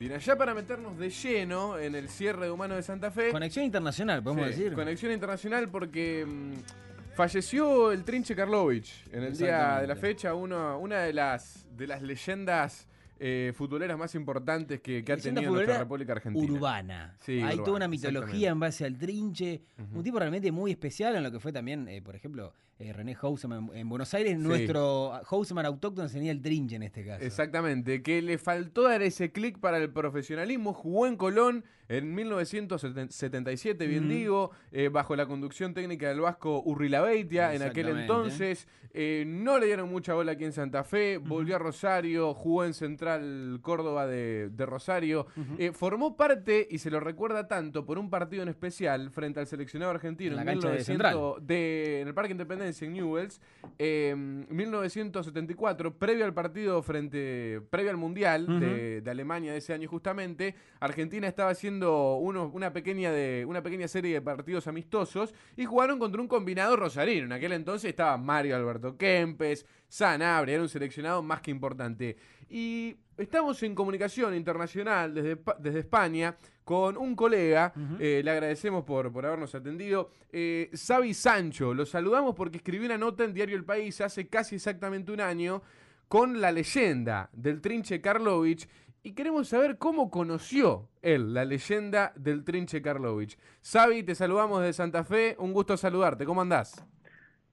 [0.00, 3.30] Bien, allá para meternos de lleno en el cierre de Humano de Santa Fe.
[3.30, 4.74] Conexión internacional, podemos Sí, decir.
[4.74, 10.78] Conexión internacional porque mm, falleció el Trinche Karlovich en el día de la fecha, uno,
[10.78, 12.87] una de las, de las leyendas
[13.20, 16.52] eh, futboleras más importantes que, que ha tenido nuestra República Argentina.
[16.52, 17.16] Urbana.
[17.18, 19.62] Sí, Hay urbana, toda una mitología en base al trinche.
[19.92, 23.14] Un tipo realmente muy especial en lo que fue también, eh, por ejemplo, eh, René
[23.14, 24.34] Houseman en, en Buenos Aires.
[24.36, 24.38] Sí.
[24.38, 27.24] Nuestro Houseman autóctono tenía el trinche en este caso.
[27.24, 30.72] Exactamente, que le faltó dar ese clic para el profesionalismo.
[30.72, 37.54] Jugó en Colón en 1977, bien digo, eh, bajo la conducción técnica del vasco Urrilabeitia.
[37.54, 41.18] En aquel entonces eh, no le dieron mucha bola aquí en Santa Fe.
[41.18, 45.26] Volvió a Rosario, jugó en Central Córdoba de, de Rosario.
[45.58, 49.46] Eh, formó parte, y se lo recuerda tanto, por un partido en especial frente al
[49.46, 53.40] seleccionado argentino En en, de 1900 de- en el Parque Independencia en Newells,
[53.78, 59.88] eh, 1974, previo al partido frente, previo al Mundial de, de Alemania de ese año
[59.88, 65.64] justamente, Argentina estaba haciendo uno- una, pequeña de, una pequeña serie de partidos amistosos y
[65.64, 67.26] jugaron contra un combinado rosarino.
[67.26, 72.16] En aquel entonces estaba Mario Alberto Kempes, Sanabria, era un seleccionado más que importante.
[72.50, 79.10] Y estamos en comunicación internacional desde, desde España con un colega, eh, le agradecemos por,
[79.10, 83.64] por habernos atendido, eh, Xavi Sancho, lo saludamos porque escribió una nota en Diario El
[83.64, 85.62] País hace casi exactamente un año
[86.08, 88.68] con la leyenda del Trinche Karlovich
[89.02, 93.38] y queremos saber cómo conoció él la leyenda del Trinche Karlovich.
[93.62, 96.84] Xavi, te saludamos desde Santa Fe, un gusto saludarte, ¿cómo andás?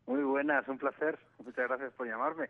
[0.08, 1.18] Muy buenas, un placer.
[1.44, 2.50] Muchas gracias por llamarme.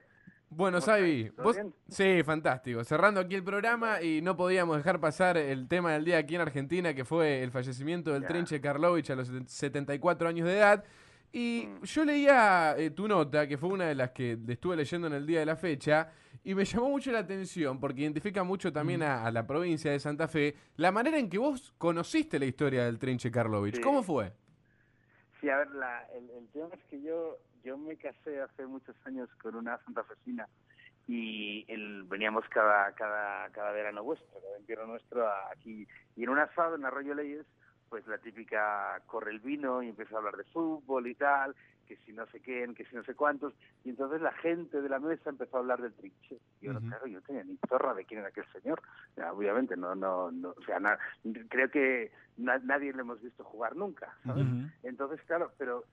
[0.50, 1.56] Bueno, ¿Cómo Xavi, vos...
[1.56, 1.74] bien?
[1.90, 2.84] Sí, fantástico.
[2.84, 6.42] Cerrando aquí el programa y no podíamos dejar pasar el tema del día aquí en
[6.42, 8.26] Argentina, que fue el fallecimiento del.
[8.26, 10.84] Trinche Karlovich a los 74 años de edad.
[11.34, 11.84] Y Mm.
[11.84, 15.26] yo leía eh, tu nota, que fue una de las que estuve leyendo en el
[15.26, 16.10] día de la fecha,
[16.46, 20.00] y me llamó mucho la atención, porque identifica mucho también a, a la provincia de
[20.00, 23.76] Santa Fe, la manera en que vos conociste la historia del Trinche Karlovich.
[23.76, 23.82] Sí.
[23.82, 24.32] ¿Cómo fue?
[25.42, 28.96] Sí, a ver, la, el, el tema es que yo yo me casé hace muchos
[29.06, 30.48] años con una santafesina
[31.08, 35.88] y el, veníamos cada, cada, cada verano vuestro, cada entierro nuestro a- aquí.
[36.16, 37.46] Y en un asado en Arroyo Leyes,
[37.90, 41.98] pues la típica corre el vino y empieza a hablar de fútbol y tal, que
[41.98, 43.54] si no sé quién, que si no sé cuántos.
[43.84, 46.40] Y entonces la gente de la mesa empezó a hablar del trinche.
[46.60, 46.88] Y yo, Ujú.
[46.88, 48.82] claro, yo no tenía ni zorra de quién era aquel señor.
[49.32, 50.98] Obviamente, no, no, no, o sea, na-
[51.50, 54.46] creo que na- nadie le hemos visto jugar nunca, ¿sabes?
[54.84, 55.86] Entonces, claro, pero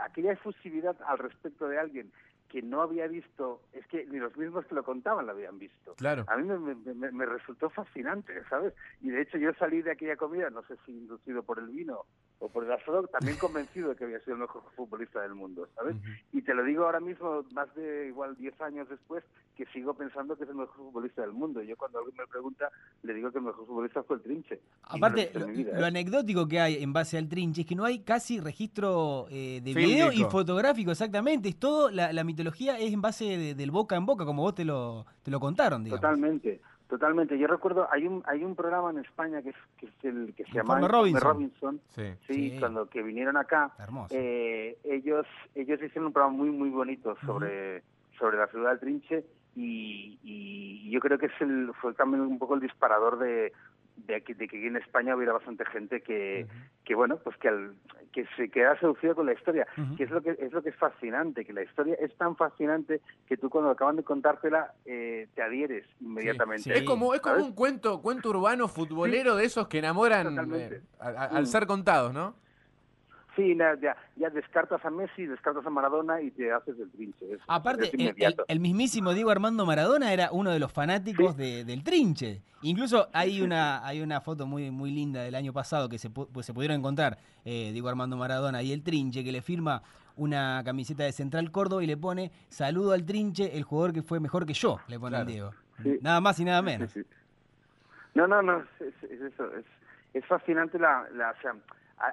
[0.00, 2.12] aquella efusividad al respecto de alguien
[2.52, 5.94] que no había visto, es que ni los mismos que lo contaban lo habían visto.
[5.94, 6.24] Claro.
[6.28, 6.58] A mí me,
[6.94, 8.74] me- me- resultó fascinante, ¿sabes?
[9.00, 12.00] Y de hecho yo salí de aquella comida, no sé si inducido por el vino
[12.40, 15.66] o por el asado, también convencido de que había sido el mejor futbolista del mundo,
[15.74, 15.96] ¿sabes?
[16.32, 19.24] Y te lo digo ahora mismo, más de igual 10 años después,
[19.56, 21.62] que sigo pensando que es el mejor futbolista del mundo.
[21.62, 22.70] Y yo cuando alguien me pregunta,
[23.02, 24.54] le digo que el mejor futbolista fue el Trinche.
[24.54, 25.88] Y no lo Aparte, lo, mi vida, lo ¿eh?
[25.88, 29.72] anecdótico que hay en base al trinche es que no hay casi registro eh, de
[29.74, 30.30] video y Fílmico.
[30.30, 31.48] fotográfico, exactamente.
[31.48, 34.54] Es todo, la, la mitología es en base de- del boca en boca, como vos
[34.54, 36.00] te lo, te lo contaron, digamos.
[36.00, 37.38] Totalmente, totalmente.
[37.38, 40.44] Yo recuerdo, hay un hay un programa en España que es, que es el que
[40.44, 41.22] se llama Robinson.
[41.22, 41.80] Robinson.
[41.94, 42.02] Sí.
[42.26, 42.56] Sí, Sí.
[42.60, 43.72] cuando que vinieron acá,
[44.10, 47.82] eh, ellos ellos hicieron un programa muy muy bonito sobre
[48.18, 49.24] sobre la ciudad del Trinche
[49.56, 53.52] y, y yo creo que es el fue también un poco el disparador de
[54.06, 56.46] de que, de que aquí en España hubiera bastante gente que,
[56.84, 57.74] que bueno pues que al-
[58.12, 60.76] que se queda seducido con la historia que es lo que es lo que es
[60.76, 65.42] fascinante que la historia es tan fascinante que tú cuando acaban de contártela eh, te
[65.42, 66.70] adhieres inmediatamente sí.
[66.72, 67.48] Es como, es como ¿sabes?
[67.48, 71.46] un cuento, cuento urbano futbolero de esos que enamoran eh, a- a- al Mm.
[71.46, 72.34] ser contados, ¿no?
[73.34, 77.32] Sí, ya, ya descartas a Messi, descartas a Maradona y te haces el trinche.
[77.32, 78.44] Es- Aparte, es el, el- inmediato.
[78.46, 82.42] el mismísimo Diego Armando Maradona era uno de los fanáticos de- del trinche.
[82.60, 86.28] Incluso hay una hay una foto muy muy linda del año pasado que se, pu-
[86.30, 89.82] pues se pudieron encontrar eh, Diego Armando Maradona y el trinche que le firma
[90.16, 94.20] una camiseta de Central Córdoba y le pone saludo al trinche, el jugador que fue
[94.20, 95.32] mejor que yo, le pone al Claro.
[95.32, 95.50] Diego.
[95.82, 95.98] Sí.
[96.02, 96.92] Nada más y nada menos.
[96.92, 97.00] Sí.
[98.14, 99.46] No, no, no, es, es- es eso.
[99.56, 99.64] Es,
[100.12, 101.54] es fascinante la, la, o sea,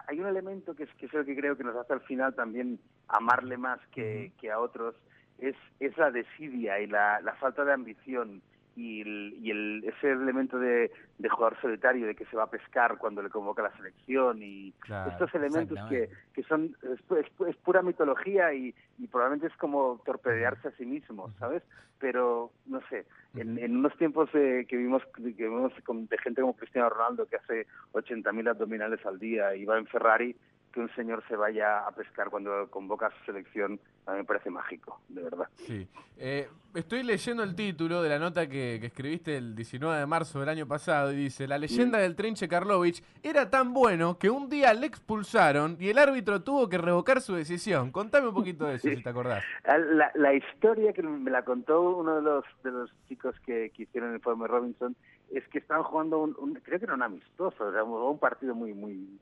[0.08, 2.36] hay un elemento que es, que es el que creo que nos hace al final
[2.36, 4.96] también amarle más que, que a otros,
[5.40, 8.42] es, es la desidia y la, la falta de ambición
[8.76, 12.50] y, el, y el, ese elemento de, de jugador solitario, de que se va a
[12.50, 17.48] pescar cuando le convoca la selección y Claro, estos elementos que, que son es, es
[17.48, 21.64] es pura mitología y, y probablemente es como torpedearse a sí mismo, ¿sabes?
[22.00, 23.06] Pero, no sé,
[23.36, 27.26] en, en unos tiempos eh, que vimos que vimos con- de gente como Cristiano Ronaldo
[27.28, 30.36] que hace 80.000 abdominales al día y va en Ferrari,
[30.72, 34.24] que un señor se vaya a pescar cuando convoca a su selección, a mí me
[34.24, 35.48] parece mágico, de verdad.
[35.56, 35.88] Sí.
[36.18, 40.40] Eh, estoy leyendo el título de la nota que, que, escribiste el 19 de marzo
[40.40, 44.50] del año pasado y dice, la leyenda del Trinche Karlovich era tan bueno que un
[44.50, 47.92] día le expulsaron y el árbitro tuvo que revocar su decisión.
[47.92, 49.44] Contame un poquito de eso, si te acordás.
[49.66, 53.84] La, la, historia que me la contó uno de los, de los chicos que, que
[53.84, 54.96] hicieron el informe Robinson
[55.32, 58.56] es que estaban jugando, un, un, creo que era un amistoso, o sea, un partido
[58.56, 59.20] muy, muy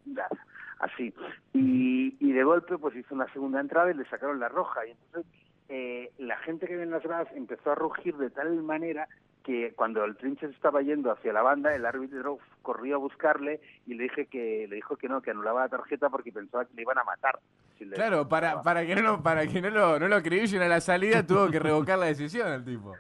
[0.80, 1.14] así.
[1.54, 4.86] Y, y de golpe pues hizo una segunda entrada y le sacaron la roja.
[4.86, 5.32] Y entonces
[5.70, 9.08] eh, la gente que viene en las gradas empezó a rugir de tal manera
[9.44, 13.62] que cuando el trinche se estaba yendo hacia la banda, el árbitro corrió a buscarle
[13.86, 16.74] y le dije que le dijo que no, que anulaba la tarjeta porque pensaba que
[16.76, 17.40] le iban a matar.
[17.78, 20.82] Si claro, para, para que no, para que no lo, no lo acribillen a la
[20.82, 22.96] salida tuvo que revocar la decisión el tipo.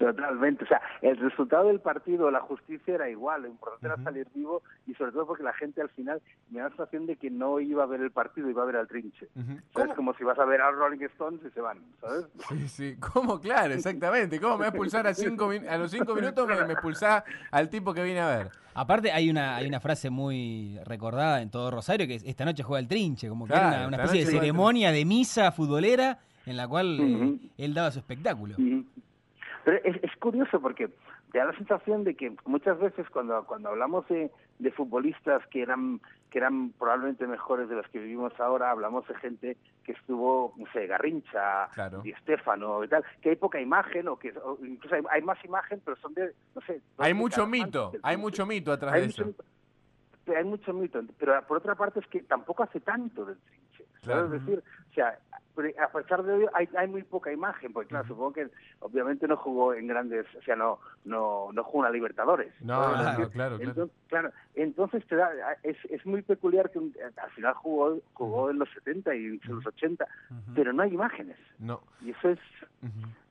[0.00, 0.64] Totalmente.
[0.64, 3.42] O sea, el resultado del partido, la justicia era igual.
[3.42, 3.94] Lo importante uh -huh.
[3.94, 7.06] era salir vivo y sobre todo porque la gente al final me da la sensación
[7.06, 9.28] de que no iba a ver el partido, iba a ver al trinche.
[9.36, 9.90] Uh -huh.
[9.90, 12.24] Es como si vas a ver a Rolling Stones y se van, ¿sabes?
[12.48, 12.96] Sí, sí.
[12.98, 13.38] ¿Cómo?
[13.40, 14.40] Claro, exactamente.
[14.40, 16.48] ¿Cómo me va a expulsar a, cinco a los cinco minutos?
[16.48, 18.50] Me, me expulsás al tipo que viene a ver.
[18.72, 22.62] Aparte hay una hay una frase muy recordada en todo Rosario que es esta noche
[22.62, 26.18] juega el trinche, como que claro, era una, una especie de ceremonia de misa futbolera
[26.46, 27.38] en la cual uh -huh.
[27.42, 28.54] eh, él daba su espectáculo.
[29.64, 30.88] Pero es, es, curioso porque
[31.32, 35.62] te da la sensación de que muchas veces cuando, cuando hablamos de, de, futbolistas que
[35.62, 40.54] eran, que eran probablemente mejores de los que vivimos ahora, hablamos de gente que estuvo,
[40.56, 42.00] no sé, Garrincha, claro.
[42.02, 45.42] Di Stefano y tal, que hay poca imagen o que o incluso hay, hay, más
[45.44, 46.80] imagen, pero son de, no sé...
[46.98, 49.34] Hay mucho mito, hay mucho mito atrás hay de eso.
[50.36, 53.84] Hay mucho mito, pero por otra parte es que tampoco hace tanto del trinche.
[54.02, 54.26] Claro.
[54.26, 55.18] Es decir, o sea,
[55.78, 58.08] a pesar de ello hay, hay muy poca imagen, porque claro, uh -huh.
[58.08, 58.48] supongo que
[58.80, 62.52] obviamente no jugó en grandes, o sea, no no no jugó a Libertadores.
[62.60, 63.58] No, claro, claro, claro.
[63.60, 65.30] Entonces, claro, entonces te da,
[65.62, 68.50] es, es muy peculiar que un, al final jugó jugó uh -huh.
[68.50, 70.54] en los 70 y en los 80, uh -huh.
[70.54, 71.36] pero no hay imágenes.
[71.58, 71.80] No.
[72.00, 72.38] Y eso es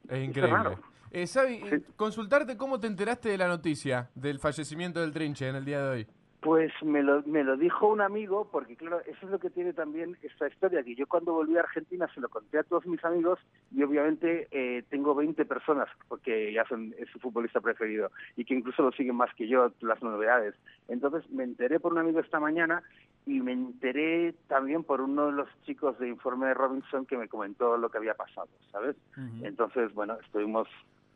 [0.09, 0.45] es increíble.
[0.45, 0.79] Es raro.
[1.11, 1.83] Eh, Sabi, sí.
[1.95, 5.89] consultarte cómo te enteraste de la noticia del fallecimiento del Trinche en el día de
[5.89, 6.07] hoy.
[6.41, 9.73] Pues me lo, me lo dijo un amigo, porque claro, eso es lo que tiene
[9.73, 13.03] también esta historia, que yo cuando volví a Argentina se lo conté a todos mis
[13.03, 13.39] amigos
[13.75, 18.53] y obviamente eh, tengo 20 personas, porque ya son, es su futbolista preferido, y que
[18.53, 20.55] incluso lo siguen más que yo, las novedades.
[20.87, 22.83] Entonces me enteré por un amigo esta mañana
[23.25, 27.27] y me enteré también por uno de los chicos de Informe de Robinson que me
[27.27, 28.95] comentó lo que había pasado, ¿sabes?
[29.17, 29.45] Uh -huh.
[29.45, 30.69] Entonces, bueno, estuvimos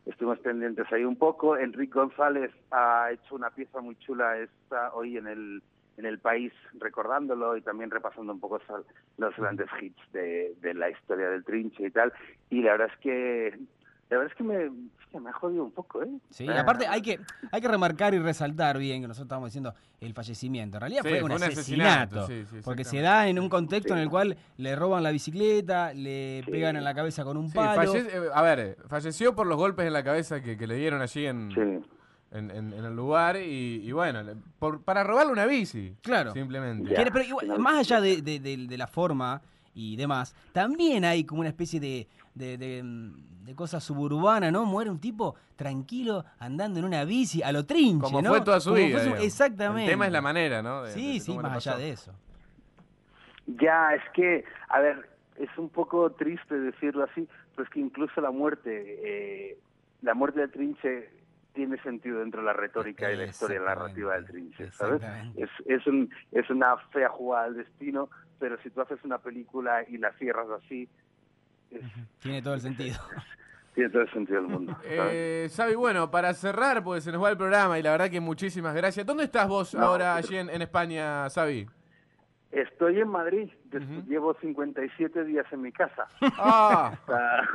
[0.05, 1.57] estuvimos pendientes ahí un poco.
[1.57, 5.63] Enrique González ha hecho una pieza muy chula esta hoy en el
[5.97, 8.59] en el país recordándolo y también repasando un poco
[9.17, 12.11] los grandes hits de, de la historia del trinche y tal.
[12.49, 13.59] Y la verdad es que
[14.09, 14.71] la verdad es que me,
[15.23, 16.09] me ha jodido un poco, ¿eh?
[16.29, 16.61] Sí, ah.
[16.61, 17.19] aparte hay que,
[17.51, 20.77] hay que remarcar y resaltar bien que nosotros estamos diciendo el fallecimiento.
[20.77, 22.21] En realidad sí, fue un fue asesinato.
[22.21, 25.11] asesinato sí, sí, porque se da en un contexto en el cual le roban la
[25.11, 27.91] bicicleta, le pegan en la cabeza con un palo.
[27.91, 31.01] Falle eh, a ver, falleció por los golpes en la cabeza que, que le dieron
[31.01, 31.83] allí en...
[32.35, 34.23] En, en, en, el lugar y, y bueno,
[34.57, 35.95] por, para robarle una bici.
[36.01, 36.33] Claro.
[36.33, 36.89] Simplemente.
[36.89, 37.05] Yeah.
[37.13, 39.39] Pero igual, más allá de, de, de, de, la forma
[39.73, 44.65] y demás, también hay como una especie de, de, de, cosa suburbana, ¿no?
[44.65, 48.29] Muere un tipo tranquilo andando en una bici a lo trinche, Como ¿no?
[48.29, 48.99] fue toda su Como vida.
[48.99, 49.85] Su, exactamente.
[49.85, 50.83] El tema es la manera, ¿no?
[50.83, 52.13] De, sí, sí, más allá de eso.
[53.45, 58.21] Ya, es que, a ver, es un poco triste decirlo así, pero es que incluso
[58.21, 59.57] la muerte, eh,
[60.01, 61.09] la muerte del trinche
[61.53, 65.01] tiene sentido dentro de la retórica y la historia narrativa del trinche, ¿sabes?
[65.35, 68.09] Es, es, un, es una fea jugada al destino,
[68.43, 70.89] pero si tú haces una película y la cierras así...
[71.71, 71.81] Es,
[72.19, 72.97] tiene todo el sentido.
[73.73, 74.77] tiene todo el sentido del mundo.
[74.83, 78.19] Eh, Sabi, bueno, para cerrar, pues se nos va el programa y la verdad que
[78.19, 79.05] muchísimas gracias.
[79.05, 81.65] ¿Dónde estás vos no, ahora allí en, en España, Sabi?
[82.53, 84.05] Estoy en Madrid, uh -huh.
[84.05, 86.07] llevo 57 días en mi casa.
[86.37, 86.93] Ah,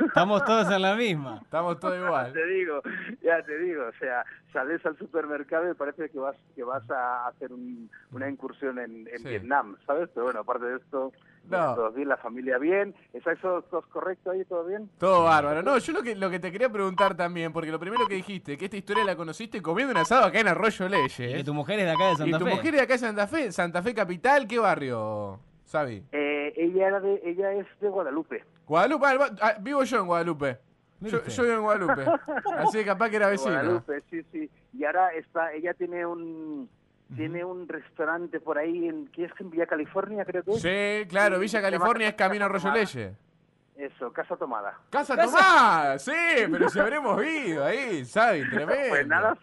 [0.05, 1.39] estamos todos en la misma.
[1.41, 2.33] Estamos todos igual.
[2.33, 2.81] te digo,
[3.21, 7.27] ya te digo, o sea, sales al supermercado y parece que vas que vas a
[7.27, 9.29] hacer un, una incursión en, en sí.
[9.29, 10.09] Vietnam, ¿sabes?
[10.13, 11.13] Pero bueno, aparte de esto,
[11.49, 11.75] no.
[11.75, 12.95] todo bien, la familia bien.
[13.13, 14.43] ¿Es eso todo correcto ahí?
[14.45, 14.89] ¿Todo bien?
[14.97, 15.61] Todo bárbaro.
[15.61, 18.57] No, yo lo que, lo que te quería preguntar también, porque lo primero que dijiste,
[18.57, 21.19] que esta historia la conociste comiendo un asado acá en Arroyo Leyes.
[21.19, 22.43] Y que tu mujer es de acá de Santa Fe.
[22.43, 26.03] Y tu mujer es de acá de Santa Fe, Santa Fe Capital, ¿qué barrio, Sabi?
[26.11, 28.43] Eh, ella, era de, ella es de Guadalupe.
[28.67, 29.05] Guadalupe,
[29.41, 30.57] ah, vivo yo en Guadalupe.
[31.01, 32.05] Yo, yo, vivo en Guadalupe.
[32.57, 33.53] Así que capaz que era vecino.
[33.53, 34.49] Guadalupe, sí, sí.
[34.73, 36.69] Y ahora está, ella tiene un
[37.15, 40.61] tiene un restaurante por ahí en ¿qué es en Villa California creo que es?
[40.61, 43.13] Sí, claro, Villa California es camino a Arroyo Leyes.
[43.75, 44.77] Eso, Casa Tomada.
[44.89, 46.11] Casa, Casa Tomada, sí,
[46.51, 48.49] pero si habremos ido ahí, ¿sabes?
[48.51, 48.89] Tremendo.
[48.89, 49.37] Pues nada,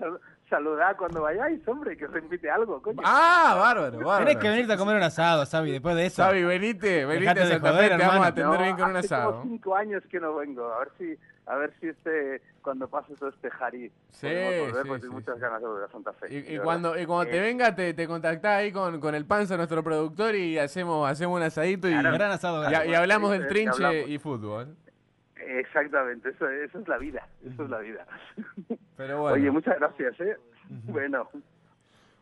[0.48, 3.00] saludad cuando vayáis, hombre, que os invite algo, coño.
[3.04, 4.24] Ah, bárbaro, bárbaro.
[4.26, 6.22] Tenés que venirte a comer un asado, Xavi, después de eso.
[6.22, 8.96] Xavi, venite, venite a de Santa joder, Fe, te vamos a atender bien con un
[8.96, 9.30] hace asado.
[9.32, 13.14] como cinco años que no vengo, a ver si, a ver si este, cuando pase
[13.14, 15.40] todo este jarí, Sí, podemos volver, sí, porque sí, tengo muchas sí.
[15.40, 16.26] ganas de volver a Santa Fe.
[16.34, 19.24] Y, y cuando, y cuando te Eh, venga, te, te contactás ahí con, con el
[19.26, 22.64] Panza, nuestro productor, y hacemos, hacemos un asadito y, Un gran asado.
[22.70, 24.08] y- y hablamos Sí, del trinche hablamos.
[24.10, 24.76] y fútbol.
[25.38, 28.06] Exactamente, eso, eso es la vida, eso es la vida.
[28.96, 29.34] Pero bueno.
[29.34, 30.36] Oye, muchas gracias, ¿eh?
[30.84, 31.28] Bueno,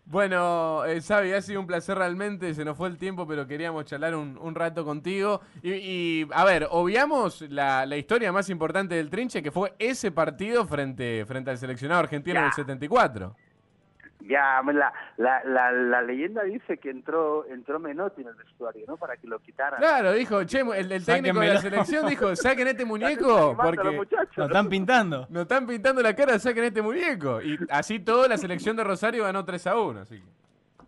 [0.06, 3.87] Bueno, eh, Xavi, ha sido un placer realmente, se nos fue el tiempo, pero queríamos
[3.87, 5.40] charlar un, un rato contigo.
[5.62, 10.11] Y, y, a ver, obviamos la, la historia más importante del Trinche, que fue ese
[10.12, 13.35] partido frente, frente al seleccionado argentino del 74.
[14.26, 18.97] Ya la, la, la, la leyenda dice que entró entró Menotti en el vestuario, ¿no?
[18.97, 19.81] Para que lo quitaran.
[19.81, 24.37] Claro, dijo, che, el, el técnico de la selección dijo, saquen este muñeco, porque muchachos,
[24.37, 24.49] Lo ¿no?
[24.49, 25.26] están pintando.
[25.31, 27.43] nos están pintando la cara, saquen este muñeco.
[27.43, 30.00] Y así todo, la selección de Rosario ganó 3 a 1.
[30.00, 30.35] Así que.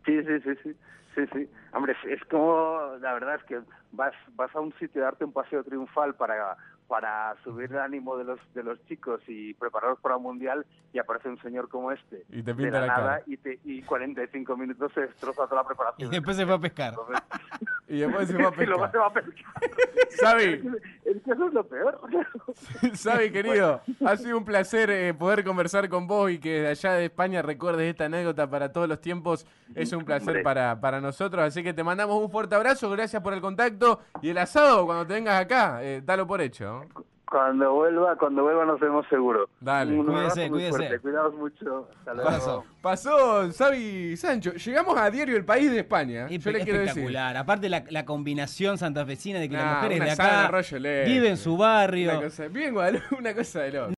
[0.07, 0.77] Sí, sí, sí, sí,
[1.15, 1.51] sí, sí.
[1.73, 3.61] Hombre, es, es como, la verdad es que
[3.93, 6.57] vas, vas a un sitio a darte un paseo triunfal para,
[6.89, 10.99] para subir el ánimo de los, de los chicos y prepararlos para el mundial y
[10.99, 12.25] aparece un señor como este.
[12.31, 13.23] Y te de pinta la la nada cara.
[13.27, 16.11] y, te, y 45 minutos se destroza toda la Y preparación.
[16.11, 16.91] después se fue a pescar.
[16.95, 17.23] Entonces,
[17.89, 18.91] Y después se fue a pescar.
[18.91, 19.53] se va a pescar.
[21.05, 22.01] Es que eso es lo peor.
[23.03, 27.05] Xavi, querido, ha sido un placer eh, poder conversar con vos y que allá de
[27.07, 29.47] España recuerdes esta anécdota para todos los tiempos.
[29.75, 33.35] Es un placer para, para nosotros, así que te mandamos un fuerte abrazo, gracias por
[33.35, 36.83] el contacto y el asado cuando te vengas acá, eh, dalo por hecho.
[37.37, 39.49] Cuando vuelva, cuando vuelva nos vemos seguro.
[39.61, 39.93] Dale.
[39.95, 40.71] Un Cuídese, cuídese.
[40.71, 40.99] fuerte.
[41.01, 41.89] Cuidaos mucho.
[41.99, 42.29] Hasta luego.
[42.31, 42.65] Abrazo.
[42.81, 46.29] Pasó Xavi Sancho, llegamos a Diario El País de España.
[46.31, 46.89] Es Yo le quiero decir.
[46.89, 47.37] espectacular.
[47.37, 50.79] Aparte la, la combinación santafesina de que Nah, las mujeres una de acá de Arroyo
[50.79, 51.13] Leste.
[51.13, 52.11] viven su barrio.
[52.13, 53.96] Una cosa, bien, Guadalupe, una cosa de loco.